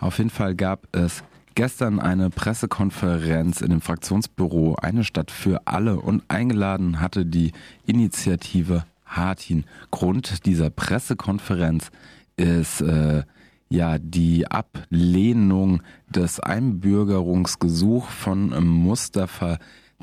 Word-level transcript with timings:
Auf 0.00 0.18
jeden 0.18 0.30
Fall 0.30 0.54
gab 0.54 0.86
es 0.92 1.24
gestern 1.54 1.98
eine 1.98 2.30
Pressekonferenz 2.30 3.60
in 3.60 3.70
dem 3.70 3.80
Fraktionsbüro 3.80 4.76
Eine 4.80 5.02
Stadt 5.02 5.30
für 5.32 5.66
alle 5.66 6.00
und 6.00 6.22
eingeladen 6.28 7.00
hatte 7.00 7.26
die 7.26 7.52
Initiative 7.84 8.84
Hartin. 9.04 9.64
Grund 9.90 10.46
dieser 10.46 10.70
Pressekonferenz 10.70 11.90
ist 12.36 12.80
äh, 12.80 13.24
ja 13.68 13.98
die 13.98 14.48
Ablehnung 14.48 15.82
des 16.08 16.38
Einbürgerungsgesuchs 16.38 18.14
von 18.14 18.50
Mustafa 18.64 19.58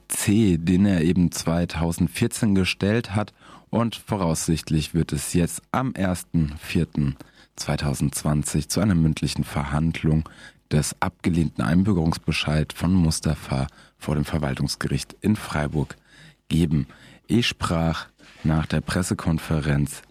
C, 0.10 0.58
den 0.58 0.86
er 0.86 1.02
eben 1.02 1.32
2014 1.32 2.54
gestellt 2.54 3.16
hat 3.16 3.34
und 3.70 3.96
voraussichtlich 3.96 4.94
wird 4.94 5.14
es 5.14 5.34
jetzt 5.34 5.62
am 5.72 5.94
1.4.2020 7.60 8.68
zu 8.68 8.80
einer 8.80 8.96
mündlichen 8.96 9.44
Verhandlung 9.44 10.28
des 10.72 10.96
abgelehnten 11.00 11.64
Einbürgerungsbescheid 11.64 12.74
von 12.74 12.94
Mustafa 12.94 13.68
vor 13.98 14.16
dem 14.16 14.26
Verwaltungsgericht 14.26 15.16
in 15.22 15.36
Freiburg 15.36 15.96
geben. 16.50 16.88
Ich 17.28 17.48
sprach 17.48 18.08
nach 18.44 18.66
der 18.66 18.82
Pressekonferenz 18.82 20.02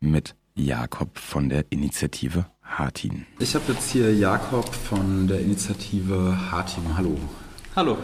mit 0.00 0.34
Jakob 0.54 1.18
von 1.18 1.48
der 1.48 1.64
Initiative 1.70 2.46
Hartin. 2.62 3.26
Ich 3.38 3.54
habe 3.54 3.72
jetzt 3.72 3.90
hier 3.90 4.14
Jakob 4.14 4.72
von 4.74 5.26
der 5.26 5.40
Initiative 5.40 6.36
Hartin. 6.50 6.96
Hallo. 6.96 7.18
Hallo. 7.74 7.98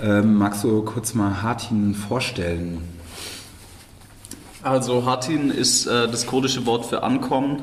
Ähm, 0.00 0.34
magst 0.36 0.64
du 0.64 0.82
kurz 0.82 1.14
mal 1.14 1.42
Hartin 1.42 1.94
vorstellen? 1.94 2.82
Also 4.62 5.04
Hartin 5.04 5.50
ist 5.50 5.86
äh, 5.86 6.08
das 6.08 6.26
kurdische 6.26 6.66
Wort 6.66 6.86
für 6.86 7.02
Ankommen. 7.02 7.62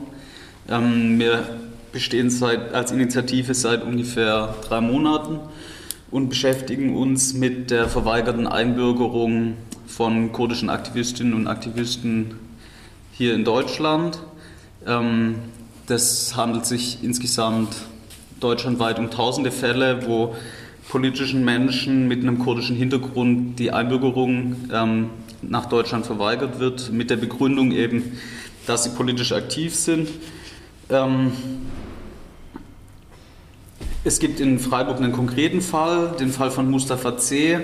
Ähm, 0.68 1.20
wir 1.20 1.44
bestehen 1.92 2.30
seit, 2.30 2.74
als 2.74 2.92
Initiative 2.92 3.54
seit 3.54 3.84
ungefähr 3.84 4.56
drei 4.68 4.82
Monaten 4.82 5.40
und 6.10 6.30
beschäftigen 6.30 6.96
uns 6.96 7.34
mit 7.34 7.70
der 7.70 7.88
verweigerten 7.88 8.48
Einbürgerung 8.48 9.58
von 9.86 10.32
kurdischen 10.32 10.70
Aktivistinnen 10.70 11.34
und 11.34 11.48
Aktivisten 11.48 12.36
hier 13.12 13.36
in 13.36 13.46
Deutschland. 13.46 14.20
Ähm, 14.88 15.36
das 15.86 16.36
handelt 16.36 16.66
sich 16.66 17.04
insgesamt 17.04 17.76
deutschlandweit 18.40 18.98
um 18.98 19.12
tausende 19.12 19.52
Fälle, 19.52 20.08
wo 20.08 20.36
politischen 20.90 21.46
Menschen 21.46 22.08
mit 22.08 22.22
einem 22.22 22.40
kurdischen 22.40 22.76
Hintergrund 22.76 23.60
die 23.60 23.72
Einbürgerung 23.72 24.56
ähm, 24.74 25.10
nach 25.44 25.68
Deutschland 25.68 26.08
verweigert 26.08 26.60
wird, 26.60 26.92
mit 26.92 27.12
der 27.12 27.18
Begründung 27.18 27.72
eben, 27.72 28.18
dass 28.66 28.84
sie 28.84 28.90
politisch 28.92 29.32
aktiv 29.32 29.76
sind. 29.76 30.10
Ähm, 30.90 31.32
es 34.04 34.20
gibt 34.20 34.40
in 34.40 34.60
Freiburg 34.60 34.98
einen 34.98 35.12
konkreten 35.12 35.62
Fall, 35.62 36.16
den 36.20 36.30
Fall 36.30 36.52
von 36.52 36.70
Mustafa 36.70 37.18
C. 37.18 37.60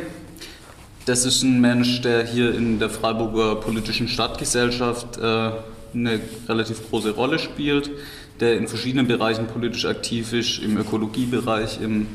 Das 1.06 1.26
ist 1.26 1.44
ein 1.44 1.62
Mensch, 1.62 2.02
der 2.02 2.26
hier 2.26 2.56
in 2.56 2.80
der 2.80 2.90
Freiburger 2.90 3.56
politischen 3.56 4.08
Stadtgesellschaft 4.08 5.18
äh, 5.18 5.52
eine 5.94 6.20
relativ 6.48 6.90
große 6.90 7.12
Rolle 7.12 7.38
spielt, 7.38 7.92
der 8.40 8.58
in 8.58 8.68
verschiedenen 8.68 9.08
Bereichen 9.08 9.46
politisch 9.48 9.86
aktiv 9.86 10.34
ist, 10.34 10.60
im 10.60 10.78
Ökologiebereich, 10.78 11.80
im 11.80 12.08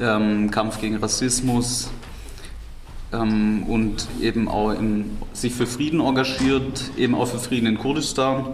ähm, 0.00 0.50
Kampf 0.50 0.80
gegen 0.80 0.96
Rassismus 0.96 1.90
ähm, 3.12 3.62
und 3.62 4.06
eben 4.20 4.48
auch 4.48 4.72
in, 4.72 5.16
sich 5.32 5.54
für 5.54 5.66
Frieden 5.66 6.00
engagiert, 6.00 6.90
eben 6.98 7.14
auch 7.14 7.26
für 7.26 7.38
Frieden 7.38 7.66
in 7.66 7.78
Kurdistan. 7.78 8.48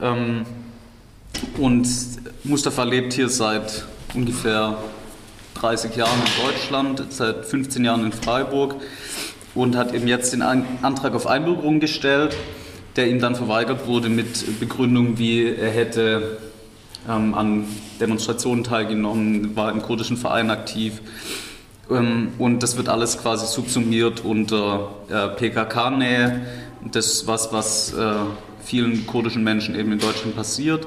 Ähm, 0.00 0.46
und 1.58 1.88
Mustafa 2.44 2.84
lebt 2.84 3.12
hier 3.12 3.28
seit 3.28 3.84
ungefähr 4.14 4.78
30 5.54 5.96
Jahren 5.96 6.18
in 6.20 6.44
Deutschland, 6.44 7.04
seit 7.10 7.44
15 7.46 7.84
Jahren 7.84 8.04
in 8.04 8.12
Freiburg 8.12 8.76
und 9.54 9.76
hat 9.76 9.92
eben 9.92 10.06
jetzt 10.06 10.32
den 10.32 10.42
Antrag 10.42 11.14
auf 11.14 11.26
Einbürgerung 11.26 11.80
gestellt, 11.80 12.36
der 12.96 13.08
ihm 13.08 13.20
dann 13.20 13.34
verweigert 13.34 13.86
wurde 13.86 14.08
mit 14.08 14.60
Begründung, 14.60 15.18
wie 15.18 15.46
er 15.46 15.70
hätte 15.70 16.38
ähm, 17.08 17.34
an 17.34 17.64
Demonstrationen 18.00 18.64
teilgenommen, 18.64 19.56
war 19.56 19.70
im 19.70 19.82
kurdischen 19.82 20.16
Verein 20.16 20.50
aktiv. 20.50 21.00
Ähm, 21.90 22.32
und 22.38 22.62
das 22.62 22.76
wird 22.76 22.88
alles 22.88 23.18
quasi 23.18 23.46
subsumiert 23.46 24.24
unter 24.24 24.90
äh, 25.08 25.28
PKK-Nähe, 25.28 26.46
das 26.92 27.26
was, 27.26 27.52
was 27.52 27.92
äh, 27.94 28.14
vielen 28.68 29.06
kurdischen 29.06 29.42
Menschen 29.42 29.74
eben 29.74 29.92
in 29.92 29.98
Deutschland 29.98 30.36
passiert 30.36 30.86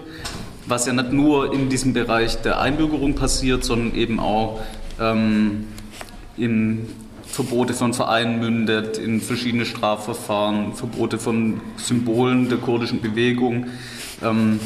was 0.71 0.85
ja 0.85 0.93
nicht 0.93 1.11
nur 1.11 1.53
in 1.53 1.69
diesem 1.69 1.93
Bereich 1.93 2.41
der 2.41 2.59
Einbürgerung 2.59 3.15
passiert, 3.15 3.63
sondern 3.63 3.95
eben 3.95 4.19
auch 4.19 4.61
ähm, 4.99 5.67
in 6.37 6.87
Verbote 7.25 7.73
von 7.73 7.93
Vereinen 7.93 8.39
mündet, 8.39 8.97
in 8.97 9.21
verschiedene 9.21 9.65
Strafverfahren, 9.65 10.73
Verbote 10.73 11.17
von 11.17 11.61
Symbolen 11.77 12.49
der 12.49 12.57
kurdischen 12.57 13.01
Bewegung, 13.01 13.67
ähm, 14.21 14.59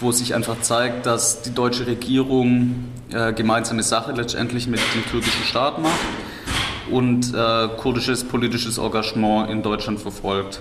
wo 0.00 0.12
sich 0.12 0.34
einfach 0.34 0.60
zeigt, 0.62 1.06
dass 1.06 1.42
die 1.42 1.54
deutsche 1.54 1.86
Regierung 1.86 2.84
äh, 3.12 3.32
gemeinsame 3.32 3.82
Sache 3.82 4.12
letztendlich 4.12 4.66
mit 4.66 4.80
dem 4.94 5.04
türkischen 5.10 5.44
Staat 5.44 5.80
macht 5.80 6.00
und 6.90 7.34
äh, 7.34 7.68
kurdisches 7.76 8.24
politisches 8.24 8.78
Engagement 8.78 9.50
in 9.50 9.62
Deutschland 9.62 10.00
verfolgt. 10.00 10.60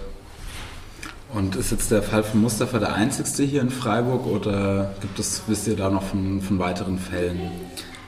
Und 1.33 1.55
ist 1.55 1.71
jetzt 1.71 1.91
der 1.91 2.01
Fall 2.01 2.23
von 2.23 2.41
Mustafa 2.41 2.79
der 2.79 2.93
einzigste 2.93 3.43
hier 3.43 3.61
in 3.61 3.69
Freiburg 3.69 4.25
oder 4.25 4.93
gibt 5.01 5.19
es, 5.19 5.43
wisst 5.47 5.67
ihr 5.67 5.75
da 5.75 5.89
noch 5.89 6.03
von, 6.03 6.41
von 6.41 6.57
weiteren 6.57 6.97
Fällen? 6.97 7.39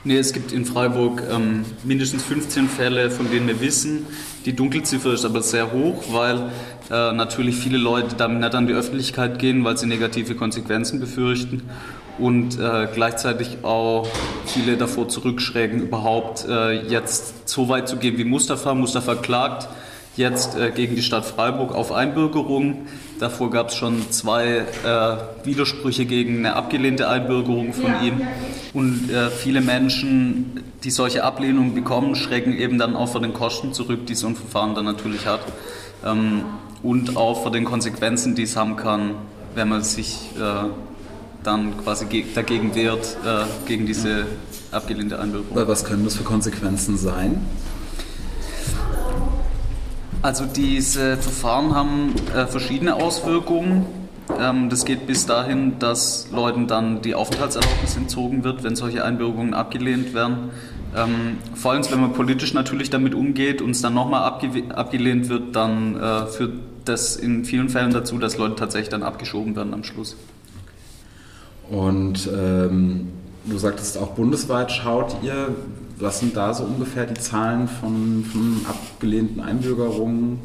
Nee, 0.04 0.18
es 0.18 0.34
gibt 0.34 0.52
in 0.52 0.66
Freiburg 0.66 1.22
ähm, 1.32 1.64
mindestens 1.84 2.24
15 2.24 2.68
Fälle, 2.68 3.12
von 3.12 3.30
denen 3.30 3.48
wir 3.48 3.62
wissen. 3.62 4.08
Die 4.46 4.54
Dunkelziffer 4.54 5.14
ist 5.14 5.26
aber 5.26 5.44
sehr 5.44 5.72
hoch, 5.72 6.06
weil 6.12 6.50
äh, 6.90 7.14
natürlich 7.14 7.56
viele 7.56 7.78
Leute 7.78 8.16
damit 8.16 8.40
nicht 8.40 8.56
an 8.56 8.66
die 8.66 8.74
Öffentlichkeit 8.74 9.38
gehen, 9.38 9.64
weil 9.64 9.78
sie 9.78 9.86
negative 9.86 10.34
Konsequenzen 10.34 11.00
befürchten 11.00 11.62
und 12.18 12.59
äh, 12.59 12.88
gleichzeitig 12.92 13.59
auch 13.62 14.08
viele 14.48 14.76
davor 14.76 15.08
zurückschrecken, 15.08 15.82
überhaupt 15.82 16.48
äh, 16.50 16.82
jetzt 16.88 17.48
so 17.48 17.70
weit 17.70 17.88
zu 17.88 17.98
gehen 17.98 18.18
wie 18.18 18.24
Mustafa. 18.24 18.74
Mustafa 18.74 19.14
klagt 19.14 19.68
jetzt 20.16 20.58
äh, 20.58 20.72
gegen 20.72 20.96
die 20.96 21.02
Stadt 21.02 21.26
Freiburg 21.26 21.74
auf 21.74 21.92
Einbürgerung. 21.92 22.88
Davor 23.20 23.50
gab 23.50 23.70
es 23.70 23.76
schon 23.76 24.12
zwei 24.12 24.66
äh, 24.84 25.46
Widersprüche 25.46 26.06
gegen 26.06 26.40
eine 26.40 26.56
abgelehnte 26.56 27.08
Einbürgerung 27.08 27.74
von 27.74 27.92
ja. 27.92 28.02
ihm. 28.02 28.22
Und 28.74 29.10
äh, 29.12 29.30
viele 29.30 29.62
Menschen, 29.62 30.64
die 30.84 30.92
solche 30.92 31.24
Ablehnungen 31.24 31.74
bekommen, 31.74 32.16
schrecken 32.16 32.54
eben 32.54 32.78
dann 32.78 32.96
auch 32.96 33.10
vor 33.10 33.22
den 33.22 33.34
Kosten 33.34 33.74
zurück, 33.74 34.06
die 34.08 34.16
so 34.16 34.28
ein 34.28 34.36
Verfahren 34.36 34.76
dann 34.76 34.86
natürlich 34.86 35.26
hat. 35.26 35.42
Ähm, 36.06 36.44
und 36.84 37.16
auch 37.16 37.44
vor 37.44 37.52
den 37.52 37.64
Konsequenzen, 37.64 38.36
die 38.36 38.44
es 38.44 38.56
haben 38.58 38.76
kann, 38.76 39.12
wenn 39.54 39.70
man 39.70 39.84
sich 39.84 40.32
äh, 40.36 40.70
dann 41.44 41.78
quasi 41.84 42.26
dagegen 42.34 42.76
wehrt, 42.76 43.18
äh, 43.26 43.46
gegen 43.68 43.86
diese 43.86 44.26
abgelehnte 44.72 45.20
Einbürgerung. 45.20 45.68
Was 45.68 45.84
können 45.84 46.06
das 46.06 46.16
für 46.16 46.24
Konsequenzen 46.24 46.98
sein? 46.98 47.46
Also 50.22 50.46
diese 50.46 51.18
Verfahren 51.18 51.74
haben 51.74 52.14
äh, 52.36 52.46
verschiedene 52.46 52.96
Auswirkungen. 52.96 53.88
Ähm, 54.40 54.70
das 54.70 54.86
geht 54.86 55.08
bis 55.08 55.26
dahin, 55.26 55.80
dass 55.80 56.30
Leuten 56.32 56.68
dann 56.68 57.02
die 57.02 57.16
Aufenthaltserlaubnis 57.16 57.98
entzogen 57.98 58.44
wird, 58.44 58.64
wenn 58.64 58.76
solche 58.76 59.04
Einbürgerungen 59.04 59.56
abgelehnt 59.56 60.14
werden. 60.14 60.52
Ähm, 60.96 61.38
vor 61.56 61.72
allem, 61.72 61.84
wenn 61.90 62.02
man 62.02 62.14
politisch 62.14 62.54
natürlich 62.54 62.92
damit 62.92 63.16
umgeht 63.16 63.64
und 63.64 63.72
es 63.72 63.82
dann 63.82 63.96
nochmal 63.96 64.24
abge 64.24 64.64
abgelehnt 64.70 65.30
wird, 65.30 65.56
dann 65.56 66.00
äh, 66.00 66.28
führt 66.28 66.53
das 66.86 67.16
in 67.16 67.44
vielen 67.44 67.70
Fällen 67.70 67.92
dazu, 67.92 68.20
dass 68.20 68.38
Leute 68.38 68.56
tatsächlich 68.56 68.90
dann 68.90 69.02
abgeschoben 69.02 69.56
werden 69.56 69.74
am 69.74 69.84
Schluss. 69.84 70.16
Und 71.70 72.30
ähm, 72.32 73.08
du 73.46 73.58
sagtest 73.58 73.98
auch 73.98 74.09
bundesweit 74.09 74.72
schaut 74.72 75.16
ihr, 75.23 75.56
was 76.02 76.20
sind 76.20 76.36
da 76.36 76.53
so 76.53 76.64
ungefähr 76.64 77.06
die 77.06 77.20
Zahlen 77.20 77.68
von, 77.68 78.26
von 78.26 78.66
abgelehnten 78.68 79.42
Einbürgerungen? 79.42 80.40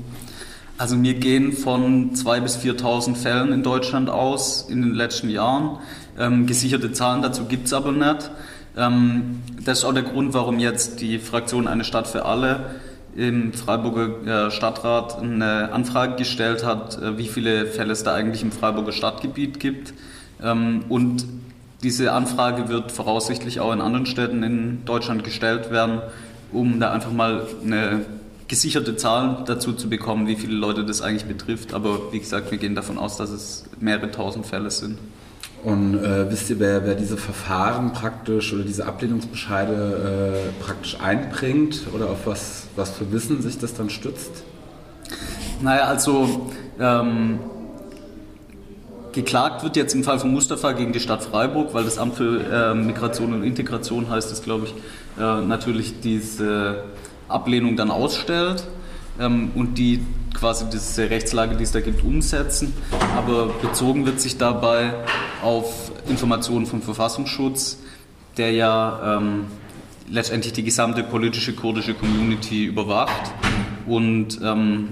Also 0.78 1.02
wir 1.02 1.14
gehen 1.14 1.52
von 1.52 2.14
2.000 2.14 2.40
bis 2.40 2.58
4.000 2.58 3.14
Fällen 3.14 3.52
in 3.52 3.62
Deutschland 3.62 4.10
aus 4.10 4.68
in 4.68 4.82
den 4.82 4.94
letzten 4.94 5.30
Jahren. 5.30 5.78
Ähm, 6.18 6.46
gesicherte 6.46 6.92
Zahlen 6.92 7.22
dazu 7.22 7.44
gibt 7.44 7.66
es 7.66 7.72
aber 7.72 7.92
nicht. 7.92 8.30
Ähm, 8.76 9.42
das 9.64 9.78
ist 9.78 9.84
auch 9.84 9.94
der 9.94 10.02
Grund, 10.02 10.34
warum 10.34 10.58
jetzt 10.58 11.00
die 11.00 11.18
Fraktion 11.18 11.66
Eine 11.66 11.84
Stadt 11.84 12.06
für 12.06 12.26
alle 12.26 12.76
im 13.16 13.54
Freiburger 13.54 14.46
äh, 14.46 14.50
Stadtrat 14.50 15.18
eine 15.18 15.72
Anfrage 15.72 16.16
gestellt 16.16 16.64
hat, 16.64 17.00
äh, 17.00 17.16
wie 17.16 17.26
viele 17.26 17.66
Fälle 17.66 17.92
es 17.92 18.02
da 18.02 18.14
eigentlich 18.14 18.42
im 18.42 18.52
Freiburger 18.52 18.92
Stadtgebiet 18.92 19.58
gibt. 19.58 19.94
Ähm, 20.42 20.84
und 20.90 21.24
diese 21.82 22.12
Anfrage 22.12 22.68
wird 22.68 22.92
voraussichtlich 22.92 23.60
auch 23.60 23.72
in 23.72 23.80
anderen 23.80 24.06
Städten 24.06 24.42
in 24.42 24.84
Deutschland 24.84 25.24
gestellt 25.24 25.70
werden, 25.70 26.00
um 26.52 26.80
da 26.80 26.92
einfach 26.92 27.12
mal 27.12 27.46
eine 27.62 28.04
gesicherte 28.48 28.96
Zahl 28.96 29.44
dazu 29.46 29.72
zu 29.72 29.88
bekommen, 29.88 30.26
wie 30.26 30.36
viele 30.36 30.54
Leute 30.54 30.84
das 30.84 31.02
eigentlich 31.02 31.26
betrifft. 31.26 31.74
Aber 31.74 32.12
wie 32.12 32.20
gesagt, 32.20 32.50
wir 32.50 32.58
gehen 32.58 32.74
davon 32.74 32.98
aus, 32.98 33.16
dass 33.16 33.30
es 33.30 33.64
mehrere 33.80 34.10
tausend 34.10 34.46
Fälle 34.46 34.70
sind. 34.70 34.98
Und 35.64 35.96
äh, 35.96 36.30
wisst 36.30 36.48
ihr, 36.48 36.60
wer, 36.60 36.84
wer 36.86 36.94
diese 36.94 37.16
Verfahren 37.16 37.92
praktisch 37.92 38.52
oder 38.52 38.62
diese 38.62 38.86
Ablehnungsbescheide 38.86 40.52
äh, 40.52 40.62
praktisch 40.62 41.00
einbringt 41.00 41.88
oder 41.92 42.08
auf 42.10 42.26
was, 42.26 42.68
was 42.76 42.90
für 42.90 43.10
Wissen 43.10 43.42
sich 43.42 43.58
das 43.58 43.74
dann 43.74 43.90
stützt? 43.90 44.44
Naja, 45.60 45.84
also 45.84 46.50
ähm, 46.78 47.40
geklagt 49.16 49.64
wird 49.64 49.76
jetzt 49.76 49.94
im 49.94 50.04
Fall 50.04 50.20
von 50.20 50.30
Mustafa 50.30 50.72
gegen 50.72 50.92
die 50.92 51.00
Stadt 51.00 51.24
Freiburg, 51.24 51.74
weil 51.74 51.84
das 51.84 51.98
Amt 51.98 52.14
für 52.14 52.40
äh, 52.44 52.74
Migration 52.74 53.32
und 53.32 53.42
Integration 53.42 54.08
heißt 54.08 54.30
es, 54.30 54.42
glaube 54.42 54.66
ich, 54.66 54.74
äh, 55.18 55.40
natürlich 55.40 56.00
diese 56.00 56.84
Ablehnung 57.26 57.76
dann 57.76 57.90
ausstellt 57.90 58.64
ähm, 59.18 59.50
und 59.54 59.78
die 59.78 60.04
quasi 60.34 60.66
diese 60.70 61.08
Rechtslage, 61.08 61.56
die 61.56 61.64
es 61.64 61.72
da 61.72 61.80
gibt, 61.80 62.04
umsetzen. 62.04 62.74
Aber 63.16 63.46
bezogen 63.46 64.04
wird 64.04 64.20
sich 64.20 64.36
dabei 64.36 64.92
auf 65.42 65.90
Informationen 66.08 66.66
vom 66.66 66.82
Verfassungsschutz, 66.82 67.78
der 68.36 68.52
ja 68.52 69.16
ähm, 69.16 69.46
letztendlich 70.10 70.52
die 70.52 70.62
gesamte 70.62 71.02
politische 71.02 71.54
kurdische 71.54 71.94
Community 71.94 72.66
überwacht 72.66 73.32
und 73.86 74.38
ähm, 74.42 74.90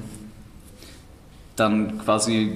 dann 1.56 1.98
quasi, 1.98 2.52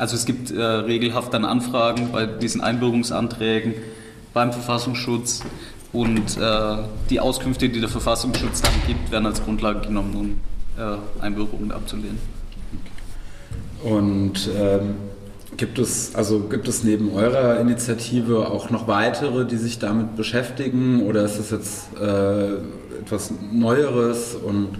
also 0.00 0.16
es 0.16 0.24
gibt 0.24 0.50
äh, 0.50 0.62
regelhaft 0.62 1.34
dann 1.34 1.44
Anfragen 1.44 2.10
bei 2.10 2.24
diesen 2.24 2.62
Einbürgerungsanträgen 2.62 3.74
beim 4.32 4.52
Verfassungsschutz 4.52 5.42
und 5.92 6.38
äh, 6.38 6.76
die 7.10 7.20
Auskünfte, 7.20 7.68
die 7.68 7.80
der 7.80 7.88
Verfassungsschutz 7.88 8.62
dann 8.62 8.72
gibt, 8.86 9.10
werden 9.10 9.26
als 9.26 9.44
Grundlage 9.44 9.80
genommen, 9.80 10.16
um 10.16 10.40
äh, 10.82 11.22
Einbürgerungen 11.22 11.70
abzulehnen. 11.70 12.18
Und 13.82 14.48
ähm, 14.56 14.94
gibt 15.56 15.78
es 15.78 16.14
also 16.14 16.40
gibt 16.40 16.66
es 16.68 16.82
neben 16.82 17.12
eurer 17.12 17.60
Initiative 17.60 18.48
auch 18.48 18.70
noch 18.70 18.88
weitere, 18.88 19.44
die 19.44 19.56
sich 19.56 19.78
damit 19.78 20.16
beschäftigen, 20.16 21.02
oder 21.02 21.24
ist 21.24 21.38
das 21.38 21.50
jetzt 21.50 21.96
äh, 22.00 22.54
etwas 23.00 23.32
Neueres 23.52 24.34
und 24.34 24.78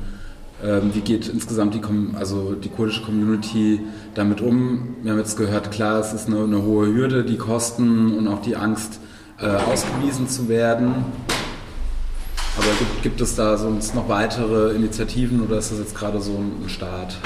ähm, 0.65 0.91
wie 0.93 1.01
geht 1.01 1.29
insgesamt 1.29 1.75
die, 1.75 1.81
also 2.19 2.55
die 2.55 2.69
kurdische 2.69 3.03
Community 3.03 3.81
damit 4.15 4.41
um? 4.41 4.97
Wir 5.03 5.13
haben 5.13 5.19
jetzt 5.19 5.37
gehört, 5.37 5.71
klar, 5.71 6.01
es 6.01 6.13
ist 6.13 6.29
eine, 6.29 6.45
eine 6.45 6.63
hohe 6.63 6.87
Hürde, 6.87 7.25
die 7.25 7.37
Kosten 7.37 8.17
und 8.17 8.29
auch 8.29 8.43
die 8.43 8.57
Angst, 8.57 9.01
äh, 9.41 9.47
ausgewiesen 9.47 10.29
zu 10.29 10.49
werden. 10.49 11.05
Aber 12.57 12.67
gibt, 12.79 13.03
gibt 13.03 13.21
es 13.21 13.37
da 13.37 13.57
sonst 13.57 13.95
noch 13.95 14.09
weitere 14.09 14.75
Initiativen 14.75 15.41
oder 15.41 15.57
ist 15.59 15.71
das 15.73 15.79
jetzt 15.79 15.95
gerade 15.95 16.21
so 16.21 16.33
ein 16.33 16.69
Start? 16.69 17.17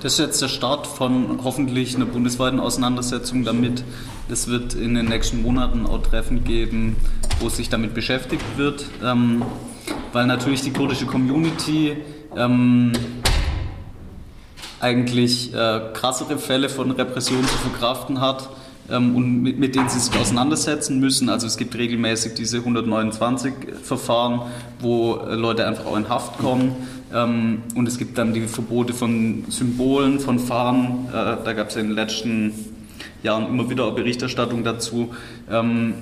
Das 0.00 0.14
ist 0.14 0.18
jetzt 0.18 0.40
der 0.40 0.48
Start 0.48 0.86
von 0.86 1.40
hoffentlich 1.42 1.96
einer 1.96 2.06
bundesweiten 2.06 2.60
Auseinandersetzung 2.60 3.44
damit. 3.44 3.82
Es 4.28 4.48
wird 4.48 4.74
in 4.74 4.94
den 4.94 5.06
nächsten 5.06 5.42
Monaten 5.42 5.84
auch 5.84 6.02
Treffen 6.02 6.44
geben, 6.44 6.96
wo 7.40 7.48
sich 7.48 7.68
damit 7.68 7.92
beschäftigt 7.92 8.44
wird, 8.56 8.86
ähm, 9.04 9.42
weil 10.12 10.26
natürlich 10.26 10.62
die 10.62 10.72
kurdische 10.72 11.06
Community 11.06 11.96
ähm, 12.36 12.92
eigentlich 14.80 15.54
äh, 15.54 15.80
krassere 15.94 16.38
Fälle 16.38 16.68
von 16.68 16.90
Repression 16.90 17.42
zu 17.42 17.56
verkraften 17.56 18.20
hat 18.20 18.50
ähm, 18.90 19.16
und 19.16 19.42
mit, 19.42 19.58
mit, 19.58 19.74
denen 19.74 19.88
sie 19.88 19.98
sich 19.98 20.16
auseinandersetzen 20.18 21.00
müssen. 21.00 21.28
Also 21.28 21.46
es 21.46 21.56
gibt 21.56 21.74
regelmäßig 21.76 22.34
diese 22.34 22.58
129 22.58 23.52
Verfahren, 23.82 24.42
wo 24.80 25.16
äh, 25.16 25.34
Leute 25.34 25.66
einfach 25.66 25.86
auch 25.86 25.96
in 25.96 26.08
Haft 26.08 26.38
kommen. 26.38 26.76
Ähm, 27.12 27.62
und 27.74 27.88
es 27.88 27.98
gibt 27.98 28.18
dann 28.18 28.34
die 28.34 28.42
Verbote 28.42 28.92
von 28.92 29.44
Symbolen, 29.48 30.20
von 30.20 30.38
Fahnen. 30.38 31.08
Äh, 31.08 31.36
da 31.44 31.52
gab 31.54 31.70
es 31.70 31.76
in 31.76 31.88
den 31.88 31.94
letzten 31.94 32.52
Jahren 33.22 33.48
immer 33.48 33.68
wieder 33.70 33.90
Berichterstattung 33.90 34.62
dazu. 34.62 35.14
Ähm, 35.50 35.94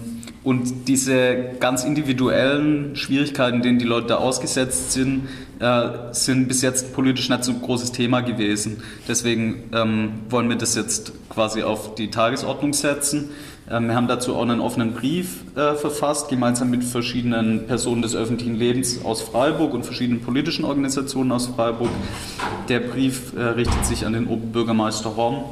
und 0.44 0.88
diese 0.88 1.52
ganz 1.58 1.85
individuellen 1.85 2.94
Schwierigkeiten, 2.96 3.62
denen 3.62 3.79
die 3.79 3.87
Leute 3.87 4.08
da 4.08 4.17
ausgesetzt 4.17 4.93
sind, 4.93 5.29
äh, 5.58 5.88
sind 6.12 6.49
bis 6.49 6.61
jetzt 6.61 6.93
politisch 6.93 7.31
nicht 7.31 7.44
so 7.44 7.52
ein 7.52 7.62
großes 7.62 7.93
Thema 7.93 8.20
gewesen. 8.20 8.82
Deswegen 9.08 9.70
ähm, 9.73 10.12
wollen 10.29 10.50
wir 10.50 10.56
das 10.56 10.75
jetzt 10.75 11.12
quasi 11.31 11.62
auf 11.62 11.94
die 11.94 12.11
Tagesordnung 12.11 12.75
setzen. 12.75 13.31
Ähm, 13.70 13.87
wir 13.88 13.94
haben 13.94 14.06
dazu 14.06 14.37
auch 14.37 14.43
einen 14.43 14.61
offenen 14.61 14.93
Brief 14.93 15.44
äh, 15.56 15.75
verfasst, 15.75 16.29
gemeinsam 16.29 16.69
mit 16.70 16.85
verschiedenen 16.85 17.67
Personen 17.67 18.02
des 18.02 18.14
öffentlichen 18.14 18.56
Lebens 18.56 19.02
aus 19.02 19.23
Freiburg 19.23 19.73
und 19.73 19.85
verschiedenen 19.85 20.20
politischen 20.20 20.67
Organisationen 20.67 21.32
aus 21.32 21.46
Freiburg. 21.46 21.91
Der 22.69 22.81
Brief 22.81 23.32
äh, 23.35 23.41
richtet 23.41 23.87
sich 23.87 24.05
an 24.05 24.12
den 24.12 24.26
Oberbürgermeister 24.26 25.17
Horn 25.17 25.44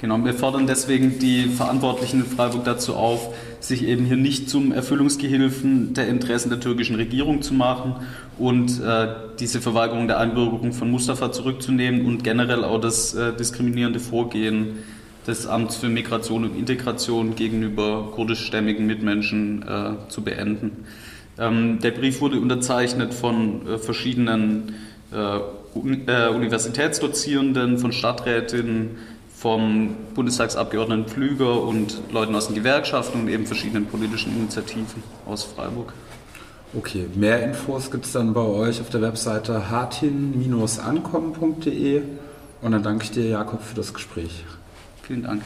Genau, 0.00 0.24
wir 0.24 0.32
fordern 0.32 0.66
deswegen 0.66 1.18
die 1.18 1.44
Verantwortlichen 1.44 2.20
in 2.20 2.26
Freiburg 2.26 2.64
dazu 2.64 2.94
auf, 2.94 3.34
sich 3.60 3.84
eben 3.84 4.06
hier 4.06 4.16
nicht 4.16 4.48
zum 4.48 4.72
Erfüllungsgehilfen 4.72 5.92
der 5.92 6.08
Interessen 6.08 6.48
der 6.48 6.58
türkischen 6.58 6.96
Regierung 6.96 7.42
zu 7.42 7.52
machen 7.52 7.96
und 8.38 8.80
äh, 8.82 9.08
diese 9.38 9.60
Verweigerung 9.60 10.08
der 10.08 10.18
Einbürgerung 10.18 10.72
von 10.72 10.90
Mustafa 10.90 11.32
zurückzunehmen 11.32 12.06
und 12.06 12.24
generell 12.24 12.64
auch 12.64 12.80
das 12.80 13.12
äh, 13.14 13.34
diskriminierende 13.36 14.00
Vorgehen 14.00 14.78
des 15.26 15.46
Amts 15.46 15.76
für 15.76 15.90
Migration 15.90 16.44
und 16.44 16.58
Integration 16.58 17.34
gegenüber 17.36 18.08
kurdischstämmigen 18.14 18.86
Mitmenschen 18.86 19.62
äh, 19.68 20.08
zu 20.08 20.22
beenden. 20.22 20.86
Ähm, 21.38 21.78
der 21.80 21.90
Brief 21.90 22.22
wurde 22.22 22.40
unterzeichnet 22.40 23.12
von 23.12 23.66
äh, 23.66 23.76
verschiedenen 23.76 24.76
äh, 25.12 25.40
äh, 25.76 26.28
Universitätsdozierenden, 26.28 27.78
von 27.78 27.92
Stadträtinnen, 27.92 28.96
vom 29.40 29.96
Bundestagsabgeordneten 30.14 31.06
Pflüger 31.06 31.62
und 31.62 32.02
Leuten 32.12 32.34
aus 32.34 32.48
den 32.48 32.56
Gewerkschaften 32.56 33.22
und 33.22 33.28
eben 33.28 33.46
verschiedenen 33.46 33.86
politischen 33.86 34.36
Initiativen 34.36 35.02
aus 35.24 35.44
Freiburg. 35.44 35.94
Okay, 36.76 37.06
mehr 37.14 37.42
Infos 37.42 37.90
gibt 37.90 38.04
es 38.04 38.12
dann 38.12 38.34
bei 38.34 38.42
euch 38.42 38.82
auf 38.82 38.90
der 38.90 39.00
Webseite 39.00 39.70
hartin-ankommen.de 39.70 42.02
und 42.60 42.72
dann 42.72 42.82
danke 42.82 43.04
ich 43.04 43.12
dir, 43.12 43.30
Jakob, 43.30 43.62
für 43.62 43.74
das 43.74 43.94
Gespräch. 43.94 44.44
Vielen 45.00 45.22
Dank. 45.22 45.42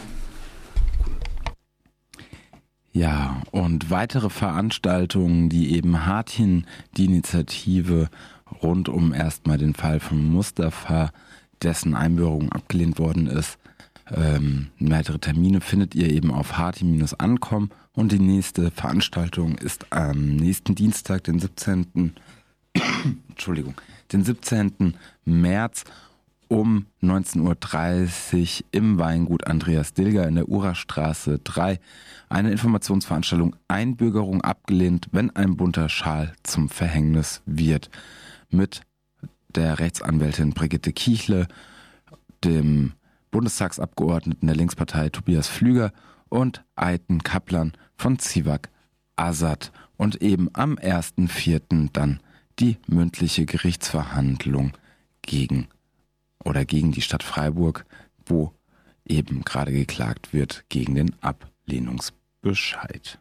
Ja, 2.92 3.42
und 3.52 3.90
weitere 3.90 4.28
Veranstaltungen, 4.28 5.48
die 5.48 5.76
eben 5.76 6.04
Hartin, 6.04 6.66
die 6.96 7.04
Initiative 7.04 8.08
rund 8.60 8.88
um 8.88 9.14
erstmal 9.14 9.58
den 9.58 9.74
Fall 9.74 10.00
von 10.00 10.32
Mustafa, 10.32 11.12
dessen 11.64 11.94
Einbürgerung 11.94 12.52
abgelehnt 12.52 12.98
worden 12.98 13.26
ist, 13.26 13.58
ähm, 14.12 14.68
weitere 14.78 15.18
Termine 15.18 15.60
findet 15.60 15.94
ihr 15.94 16.10
eben 16.10 16.30
auf 16.30 16.58
harti-ankommen 16.58 17.70
und 17.94 18.12
die 18.12 18.18
nächste 18.18 18.70
Veranstaltung 18.70 19.56
ist 19.56 19.86
am 19.90 20.36
nächsten 20.36 20.74
Dienstag, 20.74 21.24
den 21.24 21.38
17. 21.38 22.12
Entschuldigung, 23.28 23.74
den 24.12 24.24
17. 24.24 24.94
März 25.24 25.84
um 26.48 26.86
19.30 27.02 28.60
Uhr 28.60 28.66
im 28.72 28.98
Weingut 28.98 29.46
Andreas 29.46 29.94
Dilger 29.94 30.28
in 30.28 30.34
der 30.34 30.48
Urastraße 30.48 31.40
3 31.42 31.80
eine 32.28 32.52
Informationsveranstaltung 32.52 33.56
Einbürgerung 33.68 34.42
abgelehnt, 34.42 35.08
wenn 35.12 35.34
ein 35.34 35.56
bunter 35.56 35.88
Schal 35.88 36.34
zum 36.42 36.68
Verhängnis 36.68 37.42
wird. 37.46 37.90
Mit 38.50 38.82
der 39.56 39.78
Rechtsanwältin 39.78 40.52
Brigitte 40.52 40.92
Kiechle, 40.92 41.48
dem 42.44 42.92
Bundestagsabgeordneten 43.30 44.46
der 44.46 44.56
Linkspartei 44.56 45.08
Tobias 45.08 45.48
Flüger 45.48 45.92
und 46.28 46.64
Aiten 46.76 47.22
Kaplan 47.22 47.72
von 47.96 48.18
Zivak 48.18 48.70
Azad 49.16 49.72
und 49.96 50.22
eben 50.22 50.50
am 50.52 50.76
1.4. 50.76 51.90
dann 51.92 52.20
die 52.58 52.76
mündliche 52.86 53.46
Gerichtsverhandlung 53.46 54.72
gegen 55.22 55.68
oder 56.44 56.64
gegen 56.64 56.92
die 56.92 57.00
Stadt 57.00 57.22
Freiburg, 57.22 57.86
wo 58.26 58.52
eben 59.04 59.42
gerade 59.42 59.72
geklagt 59.72 60.32
wird 60.32 60.64
gegen 60.68 60.94
den 60.94 61.14
Ablehnungsbescheid. 61.20 63.18